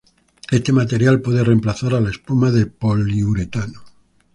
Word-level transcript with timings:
Este 0.49 0.73
material 0.73 1.21
puede 1.21 1.43
reemplazar 1.43 1.93
a 1.93 2.01
la 2.01 2.09
espuma 2.09 2.49
de 2.49 2.65
poliuretano. 2.65 3.83